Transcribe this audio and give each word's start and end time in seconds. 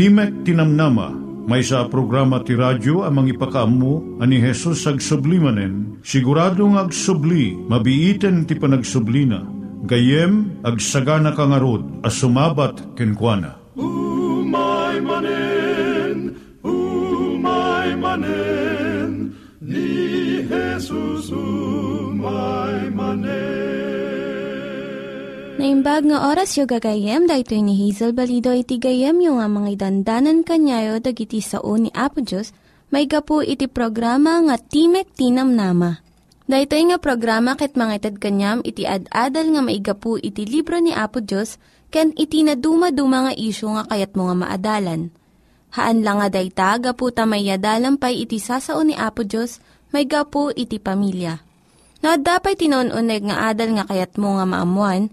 Timek 0.00 0.48
Tinamnama, 0.48 1.12
may 1.44 1.60
sa 1.60 1.84
programa 1.84 2.40
ti 2.40 2.56
radyo 2.56 3.04
amang 3.04 3.28
ipakaamu 3.28 4.16
ani 4.16 4.40
Jesus 4.40 4.88
ag 4.88 4.96
sublimanen, 4.96 6.00
siguradong 6.00 6.80
ag 6.80 6.88
subli, 6.88 7.52
mabiiten 7.52 8.48
ti 8.48 8.56
panagsublina, 8.56 9.44
gayem 9.84 10.56
ag 10.64 10.80
sagana 10.80 11.36
kangarod 11.36 11.84
as 12.00 12.16
sumabat 12.16 12.80
kenkwana. 12.96 13.60
Umay 13.76 15.04
manen, 15.04 16.32
umay 16.64 17.92
manen, 17.92 19.36
ni 19.60 20.48
Jesus 20.48 21.28
umay 21.28 21.59
Naimbag 25.60 26.08
nga 26.08 26.32
oras 26.32 26.56
yung 26.56 26.72
gagayem, 26.72 27.28
dahito 27.28 27.52
ni 27.52 27.76
Hazel 27.76 28.16
Balido 28.16 28.48
iti 28.48 28.80
gayem 28.80 29.20
yung 29.20 29.44
nga 29.44 29.48
mga 29.52 29.76
dandanan 29.76 30.40
kanyayo 30.40 31.04
dagiti 31.04 31.44
sao 31.44 31.76
ni 31.76 31.92
Apo 31.92 32.24
Diyos, 32.24 32.56
may 32.88 33.04
gapu 33.04 33.44
iti 33.44 33.68
programa 33.68 34.40
nga 34.40 34.56
Timek 34.56 35.12
Tinam 35.12 35.52
Nama. 35.52 36.00
Dahito 36.48 36.80
nga 36.80 36.96
programa 36.96 37.60
ket 37.60 37.76
mga 37.76 37.92
itad 38.00 38.16
kanyam 38.16 38.64
iti 38.64 38.88
ad-adal 38.88 39.52
nga 39.52 39.60
maigapu 39.60 40.16
iti 40.16 40.48
libro 40.48 40.80
ni 40.80 40.96
Apo 40.96 41.20
Diyos, 41.20 41.60
ken 41.92 42.16
iti 42.16 42.40
na 42.40 42.56
dumaduma 42.56 43.28
nga 43.28 43.36
isyo 43.36 43.76
nga 43.76 43.84
kayat 43.84 44.16
mo 44.16 44.32
nga 44.32 44.40
maadalan. 44.40 45.12
Haan 45.76 46.00
lang 46.00 46.24
nga 46.24 46.32
dayta, 46.32 46.80
gapu 46.80 47.12
tamayadalam 47.12 48.00
iti 48.00 48.40
sasao 48.40 48.80
ni 48.80 48.96
Apo 48.96 49.28
Diyos, 49.28 49.60
may 49.92 50.08
gapu 50.08 50.56
iti 50.56 50.80
pamilya. 50.80 51.36
No, 52.00 52.16
dapat 52.16 52.56
tinon-uneg 52.64 53.28
nga 53.28 53.52
adal 53.52 53.76
nga 53.76 53.84
kayat 53.84 54.16
mo 54.16 54.40
nga 54.40 54.48
maamuan, 54.48 55.12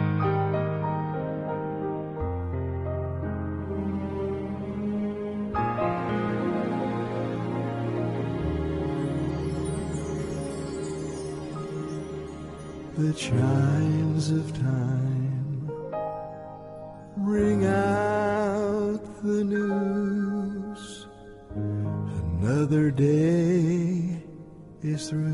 The 13.01 13.13
chimes 13.13 14.29
of 14.29 14.53
time 14.59 15.71
ring 17.17 17.65
out 17.65 19.01
the 19.23 19.43
news. 19.43 21.07
Another 21.55 22.91
day 22.91 24.21
is 24.83 25.09
through. 25.09 25.33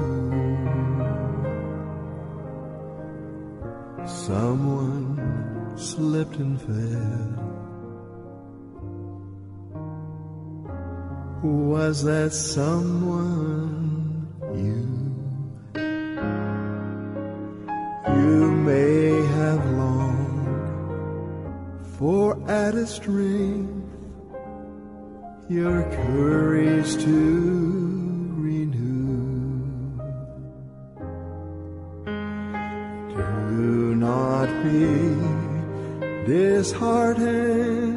Someone 4.08 5.74
slipped 5.76 6.38
and 6.38 6.62
fell. 6.62 7.34
Was 11.44 12.02
that 12.06 12.32
someone 12.32 14.26
you? 14.56 15.07
You 18.28 18.52
may 18.52 19.08
have 19.40 19.64
longed 19.82 20.48
for 21.98 22.38
added 22.50 22.90
strength, 22.90 23.72
your 25.48 25.84
courage 26.00 26.92
to 27.06 27.18
renew. 28.48 29.64
Do 33.16 33.96
not 33.96 34.50
be 34.66 34.82
disheartened, 36.30 37.97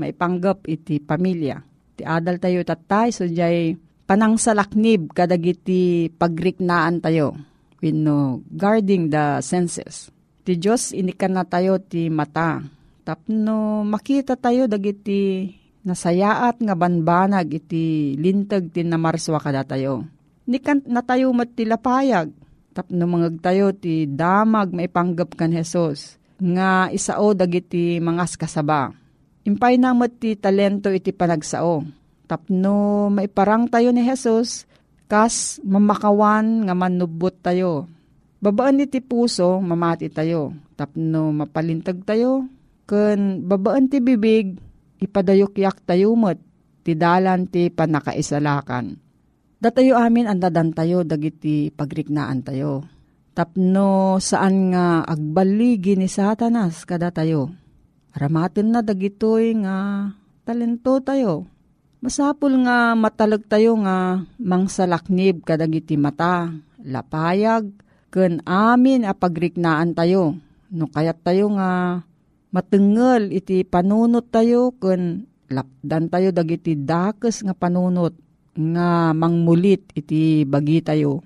maipanggap 0.00 0.64
iti 0.64 0.96
pamilya. 0.96 1.60
Ti 2.00 2.08
adal 2.08 2.40
tayo 2.40 2.64
tatay 2.64 3.12
so 3.12 3.28
jay 3.28 3.76
panangsalaknib 4.08 5.12
kadagiti 5.12 6.08
pagriknaan 6.16 7.04
tayo. 7.04 7.36
Wino, 7.80 8.44
guarding 8.48 9.08
the 9.08 9.40
senses. 9.40 10.12
Ti 10.44 10.56
Diyos 10.56 10.96
inikan 10.96 11.36
na 11.36 11.44
tayo 11.44 11.80
ti 11.80 12.08
mata. 12.08 12.60
Tapno 13.04 13.86
makita 13.86 14.36
tayo 14.36 14.68
dagiti 14.68 15.48
nasayaat 15.80 16.60
nga 16.60 16.76
banbanag 16.76 17.56
iti 17.56 18.12
lintag 18.20 18.68
ti 18.74 18.84
namarswa 18.84 19.40
kada 19.40 19.64
tayo. 19.64 20.04
Nikan 20.44 20.84
na 20.90 21.00
tayo 21.00 21.32
matilapayag. 21.32 22.28
Tapno 22.76 23.04
mangag 23.08 23.40
tayo 23.40 23.72
ti 23.72 24.04
damag 24.04 24.76
maipanggap 24.76 25.32
kan 25.38 25.54
Jesus. 25.54 26.20
Nga 26.36 26.92
isao 26.92 27.32
dagiti 27.32 27.96
mangas 28.02 28.36
kasaba. 28.36 28.92
Impay 29.48 29.80
na 29.80 29.96
ti 30.12 30.36
talento 30.36 30.92
iti 30.92 31.16
panagsao. 31.16 31.84
Tapno 32.28 33.08
maiparang 33.08 33.66
tayo 33.66 33.90
ni 33.90 34.04
Jesus, 34.04 34.68
kas 35.10 35.58
mamakawan 35.66 36.68
nga 36.68 36.74
manubot 36.76 37.34
tayo. 37.40 37.88
Babaan 38.40 38.84
iti 38.84 39.00
puso, 39.04 39.60
mamati 39.60 40.08
tayo. 40.12 40.54
Tapno 40.76 41.32
mapalintag 41.32 42.04
tayo. 42.06 42.48
Kun 42.88 43.44
babaan 43.44 43.90
ti 43.90 44.00
bibig, 44.00 44.56
ipadayok-yak 45.00 45.84
tayo 45.84 46.16
mo't 46.16 46.40
ti 46.84 46.96
dalan 46.96 47.48
ti 47.48 47.68
panakaisalakan. 47.68 48.96
Datayo 49.60 50.00
amin 50.00 50.24
ang 50.24 50.40
dadan 50.40 50.72
tayo, 50.72 51.04
dagiti 51.04 51.68
pagriknaan 51.68 52.40
tayo. 52.40 52.80
Tapno 53.36 54.16
saan 54.16 54.72
nga 54.72 55.04
agbaligi 55.04 56.00
ni 56.00 56.08
satanas 56.08 56.88
kada 56.88 57.12
tayo. 57.12 57.52
Aramatin 58.10 58.74
na 58.74 58.82
dagitoy 58.82 59.54
nga 59.62 60.10
talento 60.42 60.98
tayo. 60.98 61.46
Masapul 62.02 62.64
nga 62.66 62.96
matalag 62.98 63.44
tayo 63.46 63.76
nga 63.84 64.24
mangsalaknib 64.40 65.44
kadagiti 65.46 66.00
mata, 66.00 66.50
lapayag, 66.82 67.70
ken 68.10 68.42
amin 68.48 69.06
a 69.06 69.14
pagriknaan 69.14 69.94
tayo. 69.94 70.34
No 70.74 70.90
kayat 70.90 71.22
tayo 71.22 71.54
nga 71.54 72.02
matengel 72.50 73.30
iti 73.30 73.62
panunot 73.62 74.26
tayo 74.32 74.74
ken 74.80 75.30
lapdan 75.46 76.10
tayo 76.10 76.34
dagiti 76.34 76.74
dakes 76.74 77.46
nga 77.46 77.54
panunot 77.54 78.14
nga 78.58 79.14
mangmulit 79.14 79.86
iti 79.94 80.42
bagi 80.42 80.82
tayo. 80.82 81.22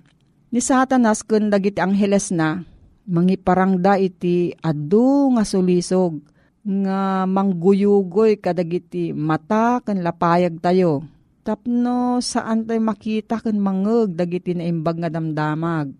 Ni 0.52 0.60
satanas 0.60 1.24
ken 1.24 1.48
dagiti 1.48 1.80
angheles 1.80 2.28
na 2.28 2.60
mangiparangda 3.08 3.96
iti 3.96 4.52
adu 4.60 5.32
nga 5.32 5.48
sulisog 5.48 6.33
nga 6.64 7.28
mangguyugoy 7.28 8.40
kadagiti 8.40 9.12
mata 9.12 9.84
ken 9.84 10.00
lapayag 10.00 10.58
tayo. 10.64 11.04
Tapno 11.44 12.24
saan 12.24 12.64
tayo 12.64 12.80
makita 12.80 13.36
ken 13.44 13.60
mangeg 13.60 14.16
dagiti 14.16 14.56
naimbag 14.56 14.96
nga 14.96 15.12
damdamag. 15.12 15.92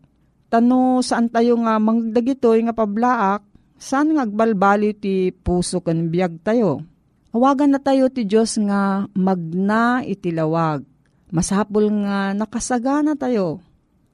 Tano 0.49 1.05
saan 1.05 1.29
tayo 1.29 1.61
nga 1.61 1.77
mangdagitoy 1.77 2.65
nga 2.65 2.73
pablaak, 2.73 3.45
saan 3.77 4.17
nga 4.17 4.25
agbalbali 4.25 4.97
ti 4.97 5.29
puso 5.37 5.85
ken 5.85 6.09
biyag 6.09 6.41
tayo. 6.41 6.81
Awagan 7.35 7.77
na 7.77 7.81
tayo 7.83 8.09
ti 8.09 8.25
Diyos 8.25 8.57
nga 8.63 9.05
magna 9.13 10.01
iti 10.01 10.31
lawag. 10.33 10.87
Masapul 11.35 11.91
nga 12.07 12.31
nakasagana 12.33 13.19
tayo. 13.19 13.59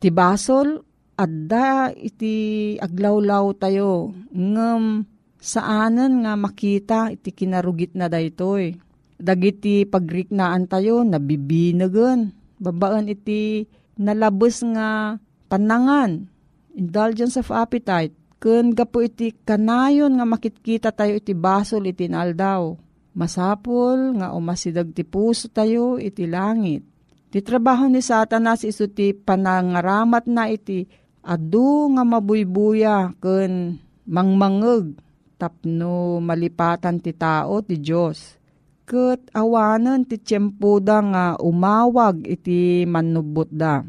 Ti 0.00 0.08
basol, 0.08 0.80
adda 1.20 1.92
iti 1.92 2.74
aglawlaw 2.80 3.52
tayo. 3.60 4.16
Ngem 4.32 5.04
saanan 5.40 6.22
nga 6.22 6.36
makita 6.36 7.08
iti 7.10 7.32
kinarugit 7.32 7.96
na 7.96 8.12
daytoy. 8.12 8.76
Dagiti 9.20 9.88
pagriknaan 9.88 10.68
tayo, 10.68 11.02
nabibinagan. 11.04 12.32
Babaan 12.60 13.08
iti 13.08 13.64
nalabos 13.96 14.60
nga 14.64 15.16
panangan, 15.48 16.28
indulgence 16.76 17.40
of 17.40 17.48
appetite. 17.52 18.12
Kun 18.40 18.72
gapo 18.72 19.04
iti 19.04 19.36
kanayon 19.44 20.16
nga 20.16 20.24
makitkita 20.24 20.88
tayo 20.96 21.20
iti 21.20 21.36
basol 21.36 21.84
iti 21.88 22.08
naldaw. 22.08 22.72
Masapol 23.12 24.16
nga 24.16 24.32
umasidag 24.32 24.96
ti 24.96 25.04
puso 25.04 25.52
tayo 25.52 26.00
iti 26.00 26.24
langit. 26.24 26.80
Ti 27.28 27.44
trabaho 27.44 27.84
ni 27.92 28.00
satanas 28.00 28.64
iso 28.64 28.88
ti 28.88 29.12
panangaramat 29.12 30.24
na 30.24 30.48
iti 30.48 30.88
adu 31.20 31.92
nga 31.92 32.02
mabuybuya 32.08 33.12
kun 33.20 33.76
mangmangeg 34.08 35.09
tapno 35.40 36.20
malipatan 36.20 37.00
ti 37.00 37.16
tao 37.16 37.64
ti 37.64 37.80
Diyos. 37.80 38.36
Kat 38.84 39.32
awanan 39.32 40.04
ti 40.04 40.20
tiyempo 40.20 40.82
nga 40.84 41.40
umawag 41.40 42.28
iti 42.28 42.84
manubot 42.84 43.48
da. 43.48 43.80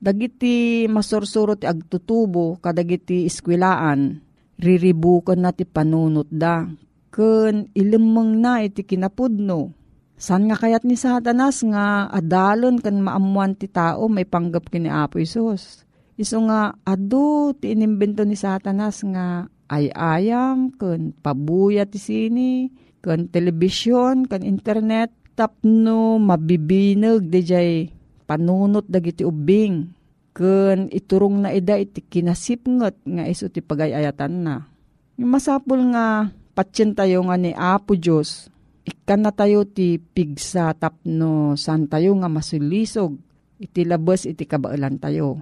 Dagiti 0.00 0.88
masursuro 0.88 1.60
ti 1.60 1.68
agtutubo 1.68 2.56
kadagiti 2.56 3.28
iskwilaan, 3.28 4.16
riribukan 4.56 5.38
na 5.38 5.52
ti 5.52 5.68
panunot 5.68 6.26
da. 6.32 6.64
Kun 7.12 7.68
ilimang 7.76 8.40
na 8.40 8.64
iti 8.64 8.80
kinapudno. 8.80 9.76
San 10.20 10.48
nga 10.48 10.56
kayat 10.56 10.88
ni 10.88 10.96
satanas 10.96 11.60
nga 11.64 12.08
adalon 12.08 12.80
kan 12.80 12.96
maamuan 12.96 13.56
ti 13.56 13.68
tao 13.68 14.04
may 14.08 14.24
panggap 14.24 14.72
kini 14.72 14.88
Apo 14.88 15.20
Isos. 15.20 15.84
Iso 16.20 16.36
nga 16.44 16.76
adu 16.84 17.56
ti 17.56 17.72
inimbento 17.72 18.24
ni 18.28 18.36
satanas 18.36 19.00
nga 19.04 19.48
ay 19.70 19.94
ayam, 19.94 20.74
kun 20.74 21.14
pabuya 21.14 21.86
ti 21.86 22.02
sini, 22.02 22.74
kun 22.98 23.30
telebisyon, 23.30 24.26
kun 24.26 24.42
internet, 24.42 25.14
tapno 25.38 26.18
mabibinag 26.18 27.30
di 27.30 27.40
jay 27.46 27.72
panunot 28.26 28.90
dagiti 28.90 29.22
ubing. 29.22 29.94
Kun 30.34 30.90
iturong 30.90 31.46
na 31.46 31.54
ida 31.54 31.78
iti 31.78 32.02
kinasipngot 32.02 33.02
nga 33.06 33.24
iso 33.30 33.46
ti 33.46 33.62
pagayayatan 33.62 34.34
na. 34.42 34.66
Masapul 35.20 35.94
nga 35.94 36.30
patsyen 36.54 36.94
tayo 36.94 37.22
nga 37.26 37.36
ni 37.38 37.54
Apo 37.54 37.94
Diyos, 37.94 38.50
ikan 38.86 39.22
na 39.22 39.30
tayo 39.30 39.66
ti 39.68 40.00
pigsa 40.00 40.72
tapno 40.74 41.54
san 41.54 41.86
tayo 41.86 42.16
nga 42.18 42.30
masulisog, 42.30 43.18
iti 43.60 43.84
labas 43.84 44.24
iti 44.24 44.48
kabailan 44.48 44.96
tayo. 44.96 45.40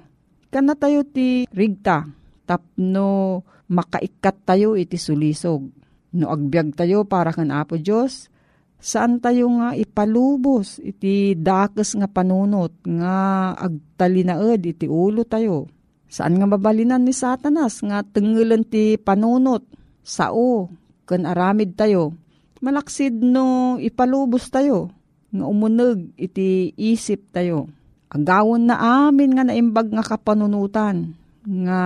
Ikan 0.48 0.66
na 0.66 0.74
tayo 0.74 1.04
ti 1.04 1.46
rigta, 1.52 2.08
tapno 2.48 3.44
makaikat 3.68 4.36
tayo 4.44 4.74
iti 4.74 4.96
sulisog. 4.96 5.68
No 6.16 6.32
agbyag 6.32 6.72
tayo 6.72 7.04
para 7.04 7.30
kan 7.36 7.52
Apo 7.52 7.76
Diyos, 7.76 8.32
saan 8.80 9.20
tayo 9.20 9.52
nga 9.60 9.76
ipalubos 9.76 10.80
iti 10.80 11.36
dakes 11.36 11.92
nga 12.00 12.08
panunot 12.08 12.72
nga 12.88 13.52
agtalinaed 13.60 14.64
iti 14.64 14.88
ulo 14.88 15.28
tayo. 15.28 15.68
Saan 16.08 16.40
nga 16.40 16.48
babalinan 16.48 17.04
ni 17.04 17.12
Satanas 17.12 17.84
nga 17.84 18.00
tengelan 18.00 18.64
ti 18.64 18.96
panunot 18.96 19.68
sao 20.00 20.72
ken 21.04 21.28
aramid 21.28 21.76
tayo. 21.76 22.16
Malaksid 22.64 23.20
no 23.20 23.76
ipalubos 23.76 24.48
tayo 24.48 24.88
nga 25.28 25.44
umuneg 25.44 26.16
iti 26.16 26.72
isip 26.72 27.28
tayo. 27.36 27.68
Agawon 28.08 28.72
na 28.72 29.04
amin 29.04 29.36
nga 29.36 29.44
naimbag 29.44 29.92
nga 29.92 30.00
kapanunutan 30.00 31.12
nga 31.44 31.80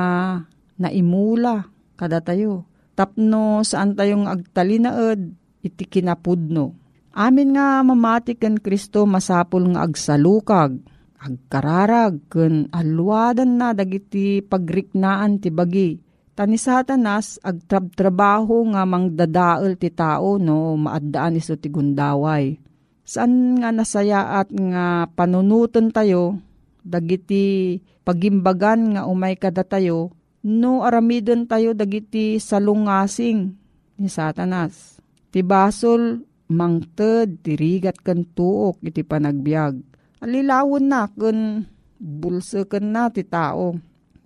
naimula 0.78 1.71
kada 1.96 2.20
tayo. 2.24 2.68
Tapno 2.92 3.64
saan 3.64 3.96
tayong 3.96 4.28
agtalinaed 4.28 5.32
iti 5.64 5.84
kinapudno. 5.88 6.76
Amin 7.12 7.56
nga 7.56 7.80
mamati 7.84 8.36
ken 8.36 8.56
Kristo 8.56 9.04
masapul 9.04 9.68
nga 9.72 9.84
agsalukag, 9.84 10.80
agkararag 11.20 12.24
ken 12.32 12.72
alwadan 12.72 13.60
na 13.60 13.76
dagiti 13.76 14.40
pagriknaan 14.40 15.40
ti 15.40 15.52
bagi. 15.52 16.00
Tani 16.32 16.56
satanas 16.56 17.36
agtrab-trabaho 17.44 18.72
nga 18.72 18.88
mangdadael 18.88 19.76
ti 19.76 19.92
tao 19.92 20.40
no 20.40 20.80
maaddaan 20.80 21.36
iso 21.36 21.60
ti 21.60 21.68
gundaway. 21.68 22.56
Saan 23.04 23.60
nga 23.60 23.68
nasayaat 23.68 24.48
nga 24.48 25.04
panunutan 25.12 25.92
tayo 25.92 26.40
dagiti 26.80 27.76
pagimbagan 28.08 28.96
nga 28.96 29.02
umay 29.04 29.36
kada 29.36 29.68
tayo 29.68 30.16
no 30.42 30.82
aramidon 30.82 31.46
tayo 31.46 31.74
dagiti 31.74 32.38
salungasing 32.42 33.54
ni 33.98 34.08
satanas. 34.10 34.98
Ti 35.32 35.40
basol 35.40 36.26
mangted, 36.52 37.40
tirigat 37.40 37.96
kan 38.04 38.28
tuok, 38.28 38.84
iti 38.84 39.00
panagbiag. 39.00 39.80
Alilawon 40.20 40.84
na, 40.86 41.08
kun 41.08 41.64
bulsa 41.96 42.68
kan 42.68 42.84
na 42.92 43.08
ti 43.08 43.24
tao. 43.24 43.78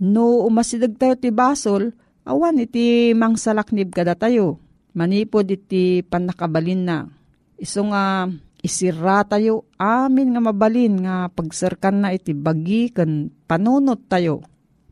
No 0.03 0.45
umasidag 0.45 0.99
tayo 0.99 1.15
ti 1.17 1.31
basol, 1.31 1.95
awan 2.27 2.61
iti 2.61 3.15
mangsalaknib 3.15 3.95
kada 3.95 4.19
tayo. 4.19 4.59
Manipod 4.97 5.47
iti 5.47 6.03
panakabalin 6.03 6.83
na. 6.83 6.99
Iso 7.57 7.85
nga 7.89 8.29
isira 8.61 9.23
tayo 9.25 9.69
amin 9.79 10.35
nga 10.35 10.43
mabalin 10.43 10.95
nga 11.05 11.31
pagsarkan 11.31 11.97
na 12.03 12.09
iti 12.13 12.33
bagi 12.33 12.91
kan 12.91 13.31
panunot 13.47 14.09
tayo. 14.09 14.43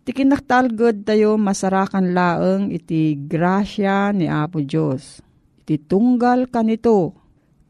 Iti 0.04 0.20
kinaktalgod 0.20 1.08
tayo 1.08 1.40
masarakan 1.40 2.12
laeng 2.12 2.68
iti 2.68 3.16
grasya 3.16 4.12
ni 4.12 4.28
Apo 4.28 4.60
Diyos. 4.60 5.24
Iti 5.64 5.80
tunggal 5.80 6.52
kanito. 6.52 7.16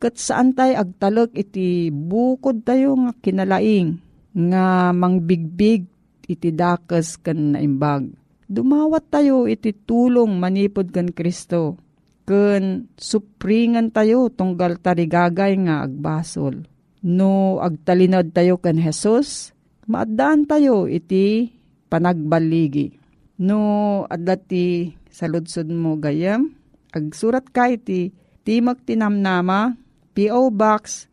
Kat 0.03 0.19
saan 0.19 0.51
tayo 0.51 0.83
agtalok 0.83 1.31
iti 1.39 1.95
bukod 1.95 2.67
tayo 2.67 2.99
nga 2.99 3.15
kinalaing 3.23 4.03
nga 4.35 4.91
mangbigbig 4.91 5.87
iti 6.27 6.51
dakas 6.51 7.23
kan 7.23 7.55
naimbag. 7.55 8.11
Dumawat 8.51 9.15
tayo 9.15 9.47
iti 9.47 9.71
tulong 9.71 10.35
manipod 10.35 10.91
kan 10.91 11.15
Kristo. 11.15 11.79
Kun 12.27 12.91
supringan 12.99 13.95
tayo 13.95 14.27
tunggal 14.35 14.83
tarigagay 14.83 15.55
nga 15.71 15.87
agbasol. 15.87 16.67
No 17.07 17.63
agtalinod 17.63 18.35
tayo 18.35 18.59
kan 18.59 18.75
Jesus, 18.75 19.55
maadaan 19.87 20.51
tayo 20.51 20.91
iti 20.91 21.55
panagbaligi. 21.95 22.99
No 23.39 24.03
adati 24.11 24.99
sa 25.07 25.31
ludsod 25.31 25.71
mo 25.71 25.95
gayam, 25.95 26.51
agsurat 26.91 27.47
ka 27.55 27.71
iti 27.71 28.11
Timog 28.43 28.83
Tinamnama, 28.83 29.79
P.O. 30.19 30.51
Box 30.51 31.07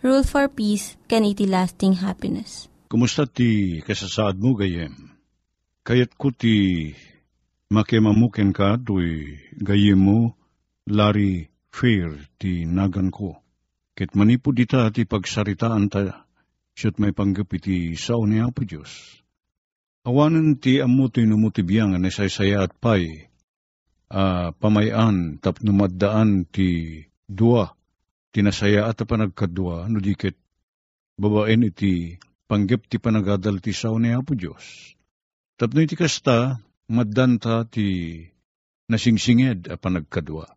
Rule 0.00 0.24
for 0.24 0.48
Peace, 0.48 0.96
can 1.12 1.28
iti 1.28 1.44
lasting 1.44 2.00
happiness. 2.00 2.72
Kumusta 2.88 3.28
ti 3.28 3.84
kasasaad 3.84 4.40
mo 4.40 4.56
gayem? 4.56 4.96
Kayat 5.84 6.16
ko 6.16 6.32
ti 6.32 6.88
makimamuken 7.68 8.56
ka 8.56 8.80
tuy 8.80 9.36
gayem 9.60 10.00
mo 10.00 10.40
lari 10.88 11.52
fair 11.68 12.16
ti 12.40 12.64
nagan 12.64 13.12
ko. 13.12 13.44
Ket 13.92 14.16
manipod 14.16 14.56
dita 14.56 14.88
ti 14.88 15.04
pagsaritaan 15.04 15.92
ta, 15.92 16.24
siyot 16.72 16.96
may 16.96 17.12
panggap 17.12 17.52
iti 17.52 17.92
sao 17.92 18.24
ni 18.24 18.40
Apo 18.40 18.64
Diyos. 18.64 19.20
Awanan 20.08 20.56
ti 20.56 20.80
amu 20.80 21.12
ti 21.12 21.28
numutibiyang 21.28 21.92
na 22.00 22.08
saysaya 22.08 22.64
at 22.64 22.72
pay, 22.80 23.28
uh, 24.08 24.48
pamayan 24.56 25.36
tap 25.44 25.60
numaddaan 25.60 26.48
ti 26.48 27.04
dua, 27.28 27.76
tinasaya 28.30 28.86
at 28.86 29.02
panagkadua, 29.02 29.90
no 29.90 29.98
dikit 29.98 30.38
babaen 31.20 31.66
iti 31.66 32.16
panggap 32.48 32.88
ti 32.90 32.96
panagadal 32.98 33.60
ti 33.62 33.70
sao 33.70 33.98
ni 34.00 34.10
Apo 34.10 34.34
Diyos. 34.34 34.96
Tapno 35.60 35.84
iti 35.84 35.94
kasta, 35.94 36.58
maddanta 36.88 37.68
ti 37.68 38.18
nasingsinged 38.88 39.68
a 39.68 39.76
panagkadua. 39.76 40.48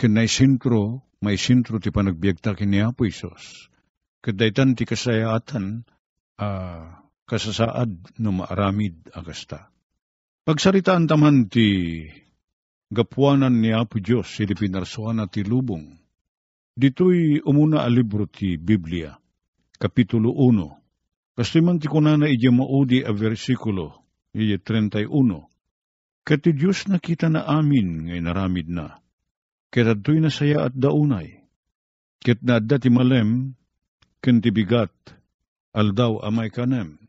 Kinay 0.00 0.26
sintro, 0.26 1.04
may 1.20 1.36
sintro 1.36 1.76
ti 1.76 1.92
panagbiagta 1.92 2.56
kini 2.56 2.80
Apo 2.80 3.04
Isos. 3.04 3.68
Kadaytan 4.24 4.72
ti 4.72 4.88
kasayaatan, 4.88 5.84
uh, 6.40 6.84
kasasaad 7.28 8.16
no 8.18 8.30
maaramid 8.32 9.12
agasta. 9.12 9.68
Pagsaritaan 10.48 11.04
taman 11.04 11.52
ti 11.52 12.08
gapuanan 12.88 13.60
ni 13.60 13.76
Apo 13.76 14.00
Diyos, 14.00 14.32
iti 14.40 14.56
pinarsuan 14.56 15.20
ti 15.28 15.44
lubong. 15.44 15.99
Dito'y 16.78 17.42
umuna 17.42 17.82
a 17.82 17.90
libro 17.90 18.30
ti 18.30 18.54
Biblia, 18.54 19.18
Kapitulo 19.74 20.30
1. 20.30 21.34
Kastiman 21.34 21.82
ti 21.82 21.90
kunana 21.90 22.30
ija 22.30 22.54
maudi 22.54 23.02
a 23.02 23.10
versikulo, 23.10 24.06
iya 24.30 24.54
31. 24.54 25.10
Kati 26.22 26.50
Diyos 26.54 26.86
nakita 26.86 27.26
na 27.26 27.42
amin 27.42 28.06
ngay 28.06 28.22
naramid 28.22 28.70
na. 28.70 29.02
Kaya 29.74 29.98
to'y 29.98 30.22
nasaya 30.22 30.70
at 30.70 30.74
daunay. 30.78 31.42
Ket 32.22 32.38
na 32.46 32.62
ti 32.62 32.86
malem, 32.86 33.58
ken 34.22 34.38
ti 34.38 34.54
bigat, 34.54 34.94
aldaw 35.74 36.22
amay 36.22 36.54
kanem. 36.54 37.02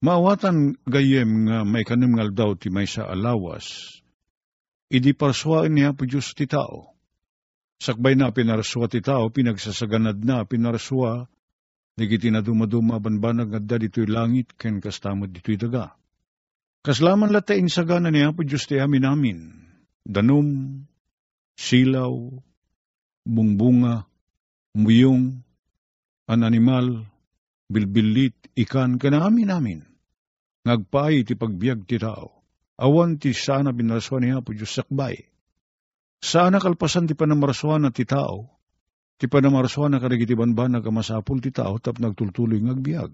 Maawatan 0.00 0.80
gayem 0.88 1.52
nga 1.52 1.68
may 1.68 1.84
kanem 1.84 2.16
nga 2.16 2.32
ti 2.56 2.72
may 2.72 2.88
sa 2.88 3.12
alawas, 3.12 4.00
idi 4.88 5.12
parswain 5.12 5.76
niya 5.76 5.92
po 5.92 6.08
Diyos 6.08 6.32
ti 6.32 6.48
tao. 6.48 6.95
Sakbay 7.76 8.16
na 8.16 8.32
pinarswa 8.32 8.88
ti 8.88 9.04
tao, 9.04 9.28
pinagsasaganad 9.28 10.16
na 10.24 10.48
pinarswa, 10.48 11.28
nagiti 12.00 12.32
na 12.32 12.40
dumaduma 12.40 12.96
banbanag 12.96 13.52
nga 13.52 13.76
dito'y 13.76 14.08
langit, 14.08 14.56
ken 14.56 14.80
kastamad 14.80 15.32
dito'y 15.32 15.60
daga. 15.60 15.92
Kaslaman 16.80 17.34
latain 17.34 17.68
sagana 17.68 18.08
niya 18.08 18.32
po 18.32 18.46
Diyos 18.46 18.64
ti 18.64 18.78
amin 18.78 19.04
amin, 19.04 19.38
danom, 20.06 20.80
silaw, 21.58 22.14
bungbunga, 23.26 24.06
muyong, 24.78 25.42
an 26.30 26.40
animal, 26.46 27.04
bilbilit, 27.66 28.36
ikan, 28.54 29.02
kanaamin 29.02 29.50
namin. 29.50 29.80
Ngagpay 30.66 31.26
ti 31.26 31.34
pagbiag 31.34 31.86
ti 31.86 31.98
tao. 31.98 32.42
Awan 32.76 33.18
ti 33.18 33.32
sana 33.32 33.72
binaraswan 33.72 34.22
niya 34.26 34.44
po 34.44 34.52
Diyos 34.52 34.74
sakbay. 34.74 35.16
Sana 36.20 36.58
kalpasan 36.58 37.06
ti 37.06 37.14
panamaraswan 37.14 37.86
na 37.86 37.90
ti 37.92 38.08
tao, 38.08 38.50
ti 39.20 39.28
panamaraswan 39.28 39.94
na 39.94 40.02
karigitiban 40.02 40.56
ba 40.56 40.66
nagamasapul 40.68 41.40
ti 41.44 41.52
tao 41.52 41.76
tap 41.78 42.00
nagtultuloy 42.00 42.60
ngagbiag. 42.60 43.12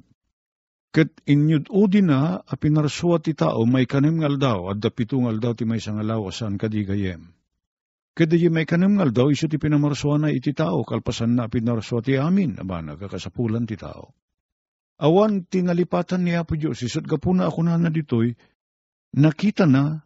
Kat 0.93 1.09
inyud 1.25 1.73
udi 1.73 2.05
na 2.05 2.37
a 2.45 2.55
pinaraswa 2.55 3.17
ti 3.25 3.33
tao 3.33 3.65
may 3.65 3.89
kanem 3.89 4.21
ngal 4.21 4.37
daw 4.37 4.61
at 4.71 4.79
dapito 4.79 5.17
ngal 5.17 5.41
daw 5.41 5.57
ti 5.57 5.65
may 5.65 5.81
sangalaw 5.81 6.29
asan 6.29 6.61
kadigayem. 6.61 7.33
Kada 8.13 8.37
di 8.37 8.53
may 8.53 8.69
kanamngal 8.69 9.09
daw, 9.09 9.33
iso 9.33 9.49
ti 9.49 9.57
pinamaraswa 9.57 10.21
na 10.21 10.29
iti 10.29 10.53
tao, 10.53 10.85
kalpasan 10.85 11.33
na 11.33 11.49
pinaraswa 11.49 12.05
ti 12.05 12.21
amin, 12.21 12.61
aba 12.61 12.85
nagkakasapulan 12.85 13.65
ti 13.65 13.81
tao. 13.81 14.13
Awan 15.01 15.49
tinalipatan 15.49 16.29
niya 16.29 16.45
po 16.45 16.61
Diyos, 16.61 16.85
isot 16.85 17.09
ka 17.09 17.17
po 17.17 17.33
na 17.33 17.49
ako 17.49 17.65
na 17.65 17.81
na 17.81 17.89
ditoy, 17.89 18.37
nakita 19.17 19.65
na, 19.65 20.05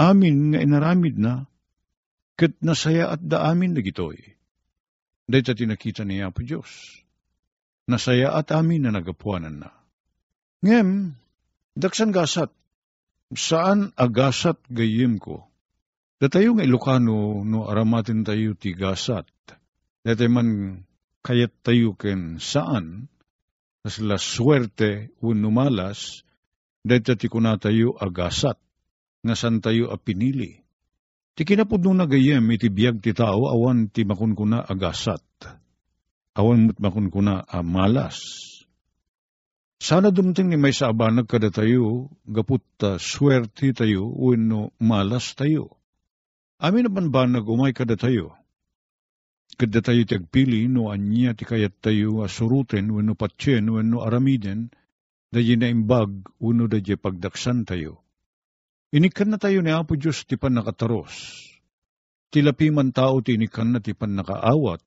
amin 0.00 0.56
nga 0.56 0.64
inaramid 0.64 1.20
na, 1.20 1.44
kat 2.36 2.56
nasaya 2.64 3.12
at 3.12 3.20
da 3.20 3.50
amin 3.50 3.76
na 3.76 3.80
gitoy. 3.84 4.18
Dahil 5.28 5.44
ta 5.44 5.54
tinakita 5.54 6.02
niya 6.02 6.34
po 6.34 6.42
Diyos, 6.42 7.02
nasaya 7.86 8.34
at 8.34 8.50
amin 8.52 8.88
na 8.88 8.90
nagapuanan 8.94 9.66
na. 9.66 9.70
Ngem, 10.62 11.18
daksan 11.74 12.14
gasat, 12.14 12.50
saan 13.34 13.90
agasat 13.98 14.60
gayim 14.70 15.18
ko? 15.18 15.46
Datayo 16.22 16.54
nga 16.54 16.62
Ilocano 16.62 17.42
no 17.42 17.66
aramatin 17.66 18.22
tayo 18.22 18.54
ti 18.54 18.78
gasat. 18.78 19.26
Dati 20.06 20.26
man 20.30 20.78
kayat 21.26 21.50
tayo 21.66 21.98
ken 21.98 22.38
saan, 22.38 23.10
tas 23.82 23.98
la 23.98 24.18
swerte 24.22 25.10
un 25.18 25.42
numalas, 25.42 26.22
dati 26.86 27.18
ti 27.18 27.26
kuna 27.26 27.58
tayo 27.58 27.98
agasat, 27.98 28.54
nga 29.26 29.34
san 29.34 29.58
tayo 29.58 29.90
apinili. 29.90 30.61
Ti 31.32 31.48
kinapod 31.48 31.80
nung 31.80 31.96
nagayem 31.96 32.44
iti 32.52 32.68
biyag 32.68 33.00
ti 33.00 33.16
tao 33.16 33.48
awan 33.48 33.88
ti 33.88 34.04
makunkuna 34.04 34.68
agasat. 34.68 35.24
Awan 36.36 36.68
mo't 36.68 36.76
makunkuna 36.76 37.48
amalas. 37.48 38.20
Sana 39.82 40.12
dumting 40.12 40.52
ni 40.52 40.60
may 40.60 40.70
saabanag 40.70 41.26
kada 41.26 41.50
tayo, 41.50 42.12
gaput 42.22 42.62
ta 42.78 43.02
swerte 43.02 43.74
tayo, 43.74 44.12
no 44.38 44.70
malas 44.78 45.34
tayo. 45.34 45.74
Amin 46.62 46.86
naman 46.86 47.10
ba 47.10 47.26
nagumay 47.26 47.74
kada 47.74 47.98
tayo? 47.98 48.38
Kada 49.58 49.82
tayo 49.82 50.06
tagpili, 50.06 50.70
no 50.70 50.94
anya 50.94 51.34
ti 51.34 51.42
kayat 51.42 51.82
tayo 51.82 52.22
asuruten, 52.22 52.94
no 52.94 53.12
patyen, 53.18 53.66
no 53.66 54.06
aramiden, 54.06 54.70
da 55.32 55.40
na 55.40 55.66
imbag, 55.66 56.28
uno 56.38 56.68
da 56.68 56.78
pagdaksan 56.78 57.64
tayo. 57.64 58.01
Inikan 58.92 59.32
na 59.32 59.40
tayo 59.40 59.64
ni 59.64 59.72
Apo 59.72 59.96
Diyos 59.96 60.28
ti 60.28 60.36
pan 60.36 60.52
nakataros. 60.52 61.40
Tilapi 62.28 62.68
man 62.68 62.92
tao 62.92 63.24
ti 63.24 63.40
inikan 63.40 63.72
na 63.72 63.80
ti 63.80 63.96
pan 63.96 64.12
nakaawat. 64.20 64.84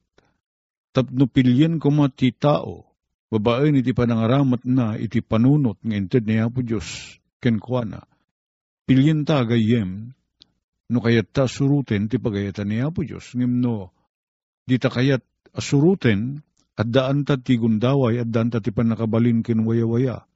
Tapno 0.93 1.25
pilyen 1.25 1.81
ko 1.81 1.89
ti 2.13 2.29
tao, 2.29 2.85
babae 3.33 3.73
ni 3.73 3.81
ti 3.81 3.97
panangaramat 3.97 4.61
na 4.69 4.93
iti 4.93 5.25
panunot 5.25 5.81
ng 5.81 5.97
inted 5.97 6.29
ni 6.29 6.37
Apo 6.37 6.61
Diyos, 6.61 7.17
kenkwana. 7.41 8.05
Pilyen 8.85 9.25
ta 9.25 9.41
gayem, 9.41 10.13
no 10.93 10.97
kayat 11.01 11.33
ta 11.33 11.49
suruten 11.49 12.05
ti 12.05 12.21
pagayatan 12.21 12.69
ni 12.69 12.85
Apo 12.85 13.01
Diyos. 13.01 13.33
Ngem 13.33 13.57
no, 13.57 13.89
di 14.69 14.77
ta 14.77 14.93
kayat 14.93 15.25
asuruten, 15.49 16.45
at 16.77 16.93
daan 16.93 17.25
ta 17.25 17.41
ti 17.41 17.57
gundaway, 17.57 18.21
at 18.21 18.29
daan 18.29 18.53
ta 18.53 18.61
ti 18.61 18.69
panakabalin 18.69 19.41
kinwaya-waya. 19.41 20.29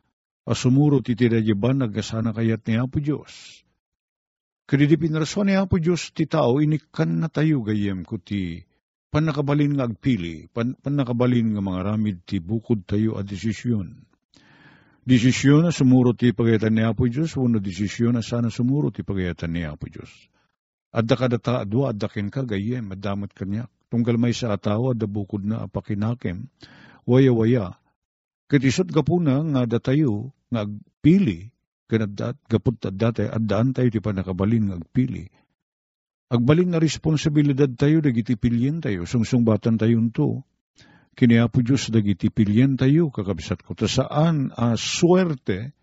Asumuro 0.48 1.04
ti 1.04 1.16
tirajiban, 1.16 1.84
nagasana 1.84 2.32
kayat 2.32 2.64
ni 2.68 2.80
Apo 2.80 3.00
Diyos. 3.04 3.64
Kadi 4.70 4.86
di 4.86 4.96
pinaraswan 5.02 5.50
ni 5.50 5.58
Apo 5.58 5.82
Diyos 5.82 6.14
ti 6.14 6.30
tao, 6.30 6.62
inikan 6.62 7.20
na 7.20 7.28
tayo 7.28 7.66
gayem 7.66 8.06
ko 8.06 8.22
ti 8.22 8.62
panakabalin 9.10 9.74
nga 9.74 9.90
agpili, 9.90 10.46
pan, 10.54 10.78
panakabalin 10.78 11.58
nga 11.58 11.62
mga 11.66 11.82
ramid 11.82 12.18
ti 12.30 12.38
bukod 12.38 12.86
tayo 12.86 13.18
a 13.18 13.26
desisyon. 13.26 14.06
Desisyon 15.10 15.66
na 15.66 15.74
sumuro 15.74 16.14
ti 16.14 16.30
pagayatan 16.38 16.78
ni 16.78 16.86
Apo 16.86 17.10
Diyos, 17.10 17.34
wano 17.34 17.58
desisyon 17.58 18.14
na 18.14 18.22
sana 18.22 18.54
sumuro 18.54 18.94
ti 18.94 19.02
pagayatan 19.02 19.50
ni 19.50 19.66
Apo 19.66 19.90
Diyos. 19.90 20.14
Adda 20.90 21.14
ka 21.18 21.26
data 21.30 21.54
adwa, 21.66 21.90
adda 21.94 22.10
ken 22.10 22.30
ka 22.34 22.42
gayem, 22.46 22.94
adamat 22.94 23.34
kanya. 23.34 23.70
Tunggal 23.90 24.22
may 24.22 24.38
sa 24.38 24.54
atawa, 24.54 24.94
adda 24.94 25.10
bukod 25.10 25.42
na 25.46 25.66
apakinakem, 25.66 26.46
waya-waya. 27.10 27.78
Katisot 28.50 28.90
ka 28.90 29.06
po 29.06 29.22
na 29.22 29.46
nga 29.46 29.70
datayo, 29.70 30.34
nga 30.50 30.66
agpili, 30.66 31.54
kanadat, 31.86 32.38
at 32.50 32.96
dati, 32.98 33.30
addaan 33.30 33.78
tayo 33.78 33.94
ti 33.94 34.02
panakabalin 34.02 34.74
nga 34.74 34.78
agpili. 34.82 35.30
Agbalin 36.34 36.74
nga 36.74 36.82
responsibilidad 36.82 37.70
tayo, 37.70 38.02
dagiti 38.02 38.34
pilyen 38.34 38.82
tayo, 38.82 39.06
sungsung-batan 39.06 39.78
tayo 39.78 40.02
to. 40.10 40.42
Kiniapo 41.14 41.62
Diyos, 41.62 41.94
dagiti 41.94 42.34
pilyen 42.34 42.74
tayo, 42.74 43.14
kakabisat 43.14 43.62
ko. 43.62 43.78
Ta 43.78 43.86
saan 43.86 44.50
a 44.58 44.74
swerte, 44.78 45.78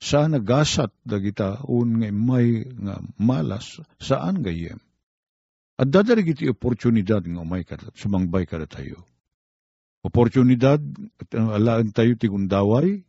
saan 0.00 0.32
nagasat 0.32 0.90
dagita 1.04 1.60
un 1.68 2.00
nga 2.00 2.08
may 2.08 2.64
nga 2.64 3.04
malas 3.20 3.84
saan 4.00 4.40
gayem 4.40 4.80
at 5.76 5.92
dadari 5.92 6.24
giti 6.24 6.48
oportunidad 6.48 7.20
nga 7.20 7.44
umay 7.44 7.68
kada 7.68 7.92
sumangbay 7.92 8.48
kada 8.48 8.64
tayo 8.64 9.04
oportunidad 10.00 10.80
at 11.20 11.30
alaan 11.36 11.92
tayo 11.92 12.16
ti 12.16 12.26
gundaway 12.28 13.04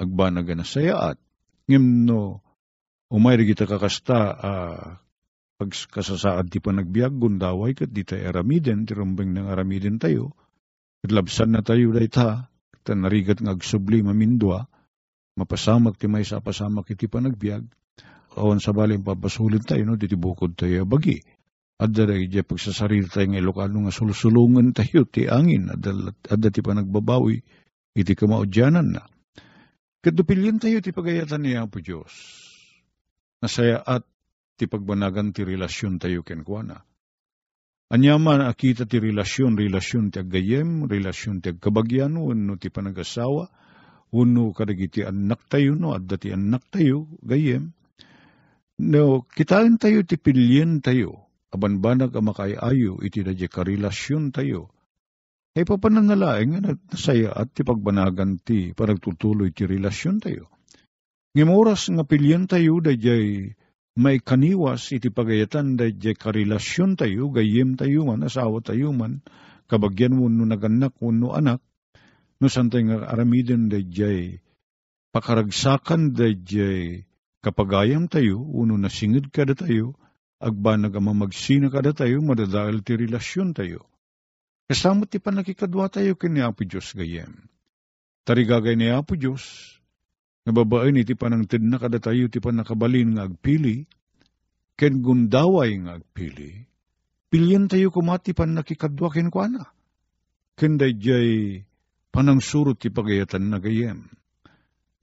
agbanaga 0.00 0.56
na 0.56 0.64
sayaat 0.64 1.20
ngem 1.68 2.08
no 2.08 2.40
umay 3.12 3.36
kita 3.44 3.68
kakasta 3.68 4.18
uh, 4.40 4.86
pag 5.60 5.70
kasasaad 5.70 6.48
ti 6.48 6.58
panagbiag 6.58 7.12
gundaway 7.12 7.76
kat 7.76 7.92
di 7.92 8.02
aramiden 8.16 8.88
ti 8.88 8.96
rumbeng 8.96 9.36
ng 9.36 9.46
aramiden 9.52 10.00
tayo 10.00 10.32
at 11.04 11.12
labsan 11.12 11.52
na 11.52 11.60
tayo 11.60 11.92
dayta 11.92 12.48
ta 12.82 12.92
narigat 12.96 13.38
nga 13.44 13.52
agsubli 13.54 14.00
mamindwa 14.00 14.66
mapasamak 15.36 15.96
ti 15.96 16.06
may 16.08 16.24
sa 16.26 16.44
pasamak 16.44 16.92
iti 16.92 17.08
panagbiag, 17.08 17.64
awan 18.36 18.60
sa 18.60 18.76
baling 18.76 19.04
papasulit 19.04 19.64
tayo, 19.64 19.84
no, 19.84 19.96
diti 19.96 20.16
bukod 20.16 20.56
tayo 20.56 20.84
bagi. 20.84 21.20
At 21.82 21.90
daray, 21.90 22.30
di 22.30 22.38
pagsasarili 22.38 23.10
tayo 23.10 23.26
ng 23.26 23.42
Ilocano 23.42 23.82
nga 23.82 23.90
sulusulungan 23.90 24.70
tayo, 24.70 25.02
ti 25.02 25.26
angin, 25.26 25.66
at 25.66 26.38
ti 26.54 26.60
panagbabawi, 26.62 27.42
iti 27.98 28.12
kamaudyanan 28.14 28.94
na. 28.94 29.02
Kadupilyan 29.98 30.62
tayo 30.62 30.78
ti 30.78 30.94
pagayatan 30.94 31.42
niya 31.42 31.66
po 31.66 31.82
Diyos. 31.82 32.14
Nasaya 33.42 33.82
at 33.82 34.06
ti 34.54 34.70
pagbanagan 34.70 35.34
ti 35.34 35.42
relasyon 35.42 35.98
tayo 35.98 36.22
kenkwana. 36.22 36.86
Anyaman 37.90 38.46
akita 38.46 38.86
ti 38.86 39.02
relasyon, 39.02 39.58
relasyon 39.58 40.14
ti 40.14 40.22
agayem, 40.22 40.86
relasyon 40.86 41.42
ti 41.42 41.50
agkabagyan, 41.50 42.14
no 42.14 42.54
ti 42.62 42.70
panagasawa, 42.70 43.50
uno 44.12 44.52
kadagiti 44.52 45.00
anak 45.02 45.48
tayo 45.48 45.72
no 45.72 45.96
at 45.96 46.04
dati 46.04 46.36
anak 46.36 46.68
tayo 46.68 47.08
gayem 47.24 47.72
no 48.84 49.24
kitaan 49.24 49.80
tayo 49.80 50.04
ti 50.04 50.20
pilyen 50.20 50.84
tayo 50.84 51.31
aban 51.52 51.84
banag 51.84 52.16
ang 52.16 52.32
makaayo 52.32 52.98
iti 53.04 53.20
dadya 53.20 53.46
karelasyon 53.46 54.32
tayo. 54.32 54.72
Ay 55.52 55.68
papananalaing 55.68 56.50
nga 56.56 56.72
nasaya 56.72 57.36
at 57.36 57.52
ti 57.52 57.60
pagbanagan 57.60 58.40
ti 58.40 58.72
panagtutuloy 58.72 59.52
ti 59.52 59.68
relasyon 59.68 60.24
tayo. 60.24 60.48
Ngimuras 61.36 61.92
nga 61.92 62.04
pilyen 62.08 62.48
tayo 62.48 62.80
dadyay 62.80 63.52
may 64.00 64.16
kaniwas 64.24 64.88
iti 64.96 65.12
pagayatan 65.12 65.76
dadyay 65.76 66.16
karelasyon 66.16 66.96
tayo 66.96 67.28
gayem 67.28 67.76
tayo 67.76 68.08
man 68.08 68.24
asawa 68.24 68.64
tayo 68.64 68.96
man 68.96 69.20
kabagyan 69.68 70.16
mo 70.16 70.32
no 70.32 70.48
naganak 70.48 70.96
no 71.04 71.36
anak 71.36 71.60
no 72.40 72.48
santay 72.48 72.88
nga 72.88 73.12
aramiden 73.12 73.68
dayjay 73.68 74.40
pakaragsakan 75.12 76.16
dayjay 76.16 77.04
kapagayam 77.42 78.06
tayo, 78.06 78.38
uno 78.38 78.78
na 78.78 78.86
singid 78.86 79.34
kada 79.34 79.58
tayo, 79.58 79.98
agbanag 80.42 80.98
ama 80.98 81.14
magsina 81.14 81.70
kada 81.70 81.94
tayo, 81.94 82.18
madadahal 82.18 82.82
ti 82.82 82.98
relasyon 82.98 83.54
tayo. 83.54 83.86
Kasama 84.66 85.06
ti 85.06 85.22
panakikadwa 85.22 85.86
tayo 85.86 86.18
kini 86.18 86.42
Apo 86.42 86.66
Diyos 86.66 86.90
gayem. 86.98 87.46
Tarigagay 88.26 88.74
ni 88.74 88.90
Apo 88.90 89.14
Diyos, 89.14 89.42
nga 90.42 90.50
babae 90.50 90.90
ni 90.90 91.06
ti 91.06 91.14
panangtid 91.14 91.62
na 91.62 91.78
kada 91.78 92.02
tayo 92.02 92.26
ti 92.26 92.42
panakabalin 92.42 93.14
nga 93.14 93.30
agpili, 93.30 93.86
ken 94.74 94.98
gundaway 94.98 95.78
nga 95.86 96.02
agpili, 96.02 96.66
pilyan 97.30 97.70
tayo 97.70 97.94
kumati 97.94 98.34
pan 98.34 98.58
nakikadwa 98.58 99.08
ken 99.14 99.30
kuana. 99.30 99.70
Ken 100.58 100.74
dayjay 100.76 101.62
panang 102.10 102.42
surot 102.42 102.76
ti 102.82 102.90
pagayatan 102.90 103.46
na 103.46 103.62
gayem. 103.62 104.10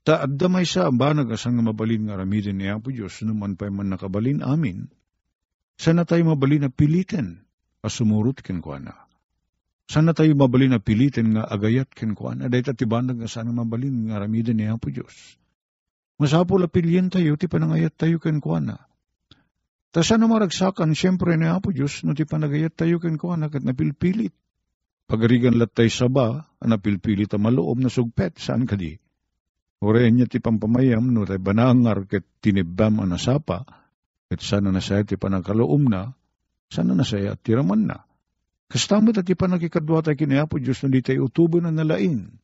Ta 0.04 0.24
adda 0.24 0.48
may 0.48 0.64
sa 0.64 0.88
banag 0.88 1.32
asang 1.32 1.60
mabalin 1.60 2.08
nga 2.08 2.20
ramidin 2.20 2.60
ni 2.60 2.68
Apo 2.68 2.92
Diyos, 2.92 3.20
naman 3.24 3.56
pa 3.56 3.68
man 3.72 3.92
nakabalin 3.92 4.44
amin, 4.44 4.88
sana 5.80 6.04
tayo 6.04 6.28
mabalin 6.28 6.68
na 6.68 6.70
pilitin, 6.70 7.40
asumurot 7.80 8.44
ken 8.44 8.60
kuana. 8.60 9.08
Sana 9.88 10.12
tayo 10.12 10.36
mabalin 10.36 10.76
na 10.76 10.80
pilitin 10.84 11.32
nga 11.32 11.48
agayat 11.48 11.88
ken 11.96 12.12
kuana, 12.12 12.52
dahi 12.52 12.60
tatibanag 12.60 13.16
nga 13.24 13.32
sana 13.32 13.48
mabalin 13.48 14.12
nga 14.12 14.20
ramidin 14.20 14.60
ni 14.60 14.68
Apo 14.68 14.92
Diyos. 14.92 15.40
Masapo 16.20 16.60
la 16.60 16.68
pilyen 16.68 17.08
tayo, 17.08 17.40
ti 17.40 17.48
panangayat 17.48 17.96
tayo 17.96 18.20
ken 18.20 18.44
kuana. 18.44 18.76
Ta 19.88 20.04
sana 20.04 20.28
maragsakan, 20.28 20.92
siyempre 20.92 21.40
ni 21.40 21.48
Apo 21.48 21.72
Diyos, 21.72 22.04
no 22.04 22.12
ti 22.12 22.28
panagayat 22.28 22.76
tayo 22.76 23.00
ken 23.00 23.16
kuana, 23.16 23.48
kat 23.48 23.64
napilpilit 23.64 24.36
Pagarigan 25.10 25.58
latay 25.58 25.90
saba, 25.90 26.54
anapilpili 26.62 27.26
ta 27.26 27.34
maloob 27.34 27.82
na 27.82 27.90
sugpet, 27.90 28.38
saan 28.38 28.62
ka 28.62 28.78
di? 28.78 28.94
Ore 29.82 30.06
niya 30.06 30.30
ti 30.30 30.38
pampamayam, 30.38 31.02
no 31.02 31.26
tay 31.26 31.42
banangar 31.42 32.06
ket 32.06 32.22
tinibam 32.38 33.02
anasapa, 33.02 33.79
ket 34.30 34.46
sana 34.46 34.70
na 34.70 34.78
saya 34.78 35.02
ti 35.02 35.18
panagkaloom 35.18 35.90
na, 35.90 36.14
sana 36.70 36.94
na 36.94 37.02
saya 37.02 37.34
at 37.34 37.42
tiraman 37.42 37.90
na. 37.90 38.06
Kastamot 38.70 39.18
at 39.18 39.26
ti 39.26 39.34
panagkikadwa 39.34 40.06
tayo 40.06 40.14
kiniapo 40.14 40.62
Diyos 40.62 40.86
na 40.86 40.94
di 40.94 41.02
tayo 41.02 41.26
utubo 41.26 41.58
na 41.58 41.74
nalain. 41.74 42.38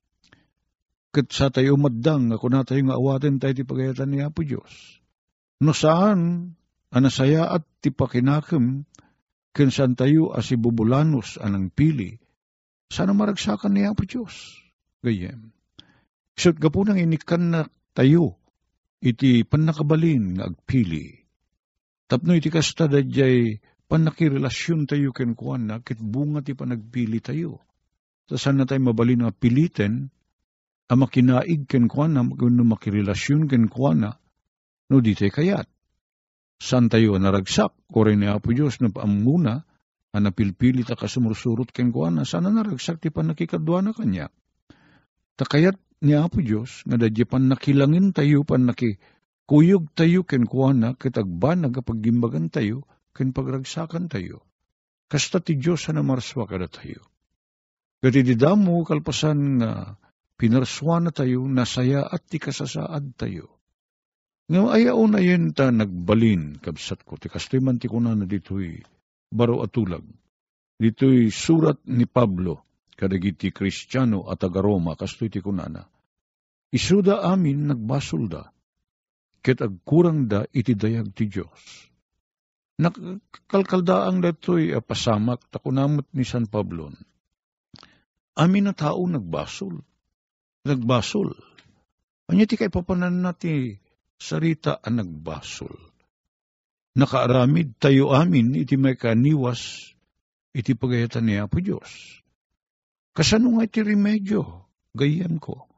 Ket 1.14 1.30
sa 1.30 1.46
tayo 1.54 1.78
umaddang, 1.78 2.34
ako 2.34 2.46
na 2.50 2.66
tayo 2.66 2.82
nga 2.90 2.98
awatin 2.98 3.38
tayo 3.38 3.54
ti 3.54 3.62
pagayatan 3.62 4.10
ni 4.10 4.18
Apo 4.20 4.42
Diyos. 4.42 4.98
No 5.62 5.70
saan, 5.70 6.52
anasaya 6.90 7.46
at 7.48 7.64
ti 7.78 7.94
pakinakim, 7.94 8.84
ken 9.54 9.70
saan 9.70 9.94
tayo 9.94 10.34
asibubulanos 10.34 11.38
anang 11.38 11.70
pili, 11.70 12.18
sana 12.90 13.14
maragsakan 13.14 13.78
niya 13.78 13.94
po 13.94 14.04
Diyos. 14.04 14.58
Gayem. 15.00 15.54
Isot 16.36 16.58
ka 16.60 16.68
po 16.68 16.84
nang 16.84 17.00
inikan 17.00 17.48
na 17.48 17.60
tayo, 17.96 18.36
iti 19.00 19.46
panakabalin 19.46 20.36
nga 20.36 20.52
agpili. 20.52 21.25
Tapno 22.06 22.38
iti 22.38 22.54
kasta 22.54 22.86
dadyay 22.86 23.58
panakirelasyon 23.90 24.86
tayo 24.86 25.10
ken 25.10 25.34
kuan 25.34 25.66
na, 25.66 25.82
kit 25.82 25.98
bunga 25.98 26.42
ti 26.42 26.54
panagpili 26.54 27.18
tayo. 27.18 27.62
Sa 28.30 28.38
saan 28.38 28.62
tayo 28.62 28.78
mabalin 28.82 29.26
nga 29.26 29.34
piliten, 29.34 30.10
ang 30.86 30.98
makinaig 31.02 31.66
ken 31.66 31.90
kuan 31.90 32.14
na, 32.14 32.22
no 32.22 32.62
makirelasyon 32.62 33.50
ken 33.50 33.66
kuan 33.66 34.06
na, 34.06 34.14
no 34.86 35.02
di 35.02 35.18
tayo 35.18 35.34
kayat. 35.34 35.66
San 36.62 36.86
tayo 36.86 37.18
naragsak, 37.18 37.74
kore 37.90 38.14
ni 38.14 38.30
Apo 38.30 38.54
Diyos 38.54 38.78
na 38.78 38.88
paamuna, 38.88 39.66
ang 40.14 40.22
napilpili 40.24 40.86
ta 40.86 40.94
kasumursurot 40.94 41.74
ken 41.74 41.90
kuan 41.90 42.22
na, 42.22 42.24
sana 42.24 42.54
naragsak 42.54 43.02
ti 43.02 43.10
panakikadwa 43.10 43.82
na 43.82 43.90
kanya. 43.90 44.30
Takayat 45.34 45.76
ni 46.06 46.14
Apo 46.14 46.38
Diyos, 46.38 46.86
nga 46.86 47.02
dadya 47.02 47.26
pan 47.26 47.50
nakilangin 47.50 48.14
tayo, 48.14 48.46
pan 48.46 48.62
kuyog 49.46 49.94
tayo 49.94 50.26
ken 50.26 50.44
kuana, 50.44 50.98
kitagban 50.98 51.62
nagapagimbagan 51.62 52.50
tayo, 52.50 52.84
ken 53.14 53.30
pagragsakan 53.30 54.10
tayo. 54.10 54.42
Kasta 55.06 55.38
ti 55.38 55.54
Diyos 55.54 55.86
na 55.94 56.02
marswa 56.02 56.50
kada 56.50 56.66
tayo. 56.66 57.06
Gati 58.02 58.26
di 58.26 58.34
damo 58.34 58.82
kalpasan 58.82 59.62
nga 59.62 59.94
pinarswa 60.34 60.98
na 60.98 61.10
tayo, 61.14 61.46
nasaya 61.46 62.04
at 62.04 62.26
ti 62.26 62.42
kasasaad 62.42 63.14
tayo. 63.14 63.56
Nga 64.46 64.62
ayaw 64.66 64.98
na 65.10 65.18
yun 65.22 65.50
ta 65.54 65.70
nagbalin, 65.70 66.62
kabsat 66.62 67.02
ko, 67.02 67.18
ti 67.18 67.26
kastoy 67.26 67.58
man 67.62 67.82
ti 67.82 67.90
kuna 67.90 68.14
na 68.14 68.26
dito'y 68.26 68.78
baro 69.30 69.62
atulag. 69.62 70.06
Dito'y 70.78 71.34
surat 71.34 71.82
ni 71.88 72.06
Pablo, 72.06 72.62
kadagiti 72.94 73.50
Kristiyano 73.50 74.26
at 74.30 74.42
taga 74.42 74.62
Roma, 74.62 74.94
kastoy 74.94 75.30
ti 75.30 75.42
kunana. 75.42 75.86
Isuda 76.70 77.26
amin 77.26 77.74
nagbasol 77.74 78.26
da, 78.30 78.46
ket 79.46 79.62
agkurang 79.62 80.26
da 80.26 80.42
iti 80.50 80.74
dayag 80.74 81.14
ti 81.14 81.30
Diyos. 81.30 81.86
Nakalkaldaang 82.82 84.18
dato'y 84.18 84.74
pasamak, 84.82 85.46
takunamot 85.54 86.10
ni 86.10 86.26
San 86.26 86.50
Pablon. 86.50 86.98
Amin 88.34 88.66
na 88.66 88.74
tao 88.74 89.06
nagbasol. 89.06 89.80
Nagbasol. 90.66 91.30
Anya 92.26 92.44
ti 92.50 92.58
kay 92.58 92.74
papanan 92.74 93.22
nati 93.22 93.78
sarita 94.18 94.82
ang 94.82 94.98
nagbasol. 94.98 95.72
Nakaaramid 96.98 97.78
tayo 97.78 98.10
amin 98.10 98.58
iti 98.58 98.74
may 98.74 98.98
kaniwas 98.98 99.94
iti 100.50 100.74
pagayatan 100.74 101.28
niya 101.28 101.46
po 101.46 101.62
Diyos. 101.62 102.18
Kasano 103.14 103.56
nga 103.56 103.64
iti 103.64 103.80
remedyo, 103.80 104.68
gayem 104.92 105.38
ko. 105.38 105.70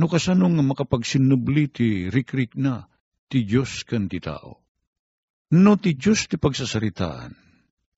No 0.00 0.08
kasano 0.08 0.48
nga 0.48 0.64
makapagsinubli 0.64 1.64
ti 1.68 1.88
rikrik 2.08 2.56
na 2.56 2.88
ti 3.30 3.46
Diyos 3.46 3.86
kan 3.86 4.10
ti 4.10 4.18
tao. 4.18 4.58
No 5.54 5.78
ti 5.78 5.94
Diyos 5.94 6.26
ti 6.26 6.34
pagsasaritaan, 6.34 7.30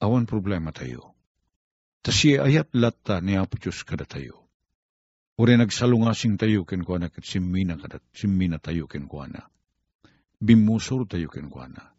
awan 0.05 0.29
problema 0.29 0.77
tayo. 0.77 1.16
Ta 2.05 2.12
siya 2.12 2.45
ayat 2.45 2.68
lata 2.77 3.25
ni 3.25 3.40
Apo 3.40 3.57
Diyos 3.57 3.81
kada 3.88 4.05
tayo. 4.05 4.45
Uri 5.40 5.57
nagsalungasing 5.57 6.37
tayo 6.37 6.68
ken 6.68 6.85
kuana 6.85 7.09
kat 7.09 7.25
simmina 7.25 7.81
kada 7.81 8.05
simmina 8.12 8.61
tayo 8.61 8.85
ken 8.85 9.09
kuana. 9.09 9.49
Bimusor 10.37 11.09
tayo 11.09 11.33
ken 11.33 11.49
kuana. 11.49 11.97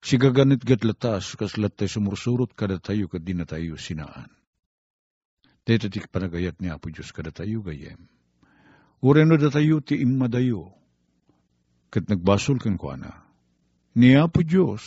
Si 0.00 0.16
gaganit 0.16 0.64
gat 0.64 0.86
latas 0.86 1.36
kas 1.36 1.60
latay 1.60 1.90
sumursurot 1.90 2.56
kada 2.56 2.80
tayo 2.80 3.10
kat 3.10 3.20
di 3.20 3.36
na 3.36 3.44
tayo 3.44 3.76
sinaan. 3.76 4.32
Ti 5.64 5.76
panagayat 6.08 6.60
ni 6.62 6.72
Apo 6.72 6.88
Diyos 6.88 7.12
kada 7.12 7.34
tayo 7.34 7.60
gayem. 7.60 8.08
Uri 9.04 9.28
no 9.28 9.36
da 9.36 9.52
tayo 9.52 9.84
ti 9.84 10.00
imadayo. 10.00 10.83
Kat 11.94 12.10
nagbasol 12.10 12.58
ken 12.58 12.74
kuana. 12.74 13.22
Ni 13.94 14.18
Apo 14.18 14.42
Diyos, 14.42 14.82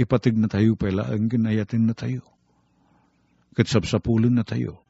ipatig 0.00 0.32
na 0.40 0.48
tayo 0.48 0.72
pala 0.72 1.12
ang 1.12 1.28
ginayatin 1.28 1.84
na 1.84 1.92
tayo. 1.92 2.24
Kat 3.52 3.68
sapsapulin 3.68 4.32
na 4.32 4.40
tayo. 4.40 4.80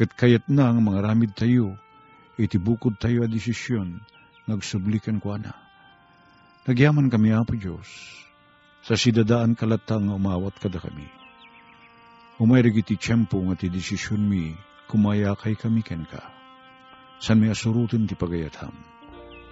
Kat 0.00 0.16
kayat 0.16 0.48
na 0.48 0.72
ang 0.72 0.80
mga 0.80 1.04
ramid 1.04 1.36
tayo, 1.36 1.76
itibukod 2.40 2.96
tayo 2.96 3.22
a 3.22 3.28
desisyon, 3.28 4.00
nagsublikan 4.48 5.20
ko 5.20 5.36
na. 5.36 5.52
Nagyaman 6.64 7.12
kami, 7.12 7.36
Apo 7.36 7.60
Diyos, 7.60 7.84
sa 8.88 8.96
sidadaan 8.96 9.52
kalatang 9.60 10.08
umawat 10.08 10.56
kada 10.64 10.80
kami. 10.80 11.04
Umayrig 12.40 12.80
iti 12.80 12.96
tiyempo 12.96 13.36
nga 13.36 13.60
ti 13.60 13.68
desisyon 13.68 14.24
mi, 14.24 14.56
kumaya 14.88 15.36
kay 15.36 15.60
kami 15.60 15.84
ken 15.84 16.08
ka. 16.08 16.24
San 17.20 17.36
mi 17.36 17.52
asurutin 17.52 18.08
ti 18.08 18.16
pagayatam. 18.16 18.93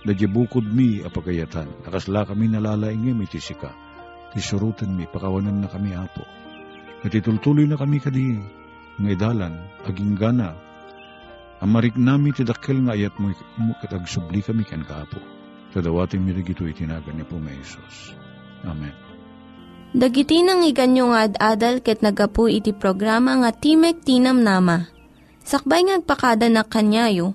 Dadya 0.02 0.26
bukod 0.26 0.66
mi 0.66 0.98
a 0.98 1.08
pagayatan, 1.08 1.86
nakasla 1.86 2.26
kami 2.26 2.50
nalalaingim 2.50 3.22
iti 3.22 3.38
sika. 3.38 3.70
Ti 4.34 4.42
surutin 4.42 4.98
mi, 4.98 5.06
pakawanan 5.06 5.62
na 5.62 5.68
kami, 5.70 5.94
Apo. 5.94 6.26
At 7.06 7.14
itultuloy 7.14 7.70
na 7.70 7.78
kami 7.78 8.02
kadi, 8.02 8.38
nga 8.98 9.08
idalan, 9.10 9.54
aging 9.86 10.18
gana, 10.18 10.58
amarik 11.62 11.94
nami 11.94 12.34
ti 12.34 12.42
dakkel 12.42 12.82
nga 12.82 12.98
ayat 12.98 13.14
mo, 13.22 13.30
katagsubli 13.78 14.42
kami 14.42 14.66
ken 14.66 14.82
kaapo. 14.82 15.22
Tadawating 15.72 16.20
mirig 16.20 16.52
ito 16.52 16.68
itinagan 16.68 17.16
ni 17.16 17.24
po 17.24 17.40
may 17.40 17.56
Isos. 17.56 18.12
Amen. 18.66 18.92
Dagiti 19.92 20.44
nang 20.44 20.64
iganyo 20.64 21.12
nga 21.12 21.28
ad-adal 21.28 21.80
ket 21.80 22.04
nagapu 22.04 22.48
iti 22.48 22.76
programa 22.76 23.40
nga 23.40 23.50
Timek 23.52 24.04
Tinam 24.04 24.40
Nama. 24.40 24.88
Sakbay 25.42 25.84
ngagpakada 25.88 26.48
na 26.48 26.64
kanyayo, 26.64 27.34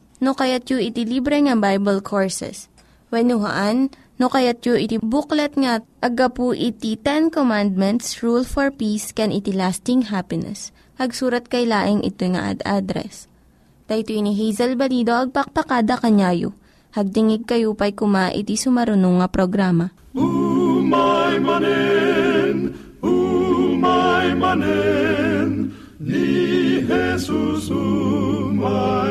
no 0.21 0.37
kayat 0.37 0.69
yu 0.69 0.77
iti 0.77 1.03
libre 1.03 1.41
nga 1.41 1.57
Bible 1.57 1.99
Courses. 2.05 2.69
Wainuhaan, 3.09 3.89
no 4.21 4.29
kayat 4.29 4.61
yu 4.63 4.77
iti 4.77 5.01
booklet 5.01 5.57
nga 5.57 5.81
agapu 5.99 6.53
iti 6.53 6.95
Ten 6.95 7.33
Commandments, 7.33 8.21
Rule 8.21 8.45
for 8.45 8.69
Peace, 8.69 9.09
can 9.11 9.33
iti 9.33 9.51
lasting 9.51 10.13
happiness. 10.13 10.69
Hagsurat 11.01 11.49
kay 11.49 11.65
laing 11.65 12.05
ito 12.05 12.23
nga 12.29 12.53
ad 12.53 12.61
address. 12.61 13.25
Dito 13.91 14.15
ni 14.15 14.31
Hazel 14.37 14.79
Balido, 14.79 15.11
agpakpakada 15.11 15.99
kanyayo. 15.99 16.55
Hagdingig 16.95 17.43
kayo 17.43 17.75
pa'y 17.75 17.91
kuma 17.91 18.31
iti 18.31 18.55
sumarunong 18.55 19.19
nga 19.19 19.27
programa. 19.27 19.91
Umay 20.15 21.39
manen, 21.43 22.71
umay 23.03 24.31
manen, 24.35 25.75
ni 25.99 26.79
Jesus 26.87 27.67
umay 27.67 29.10